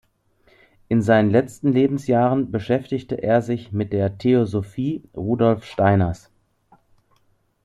[0.87, 6.31] In seinen letzten Lebensjahren beschäftigte er sich mit der Theosophie Rudolf Steiners.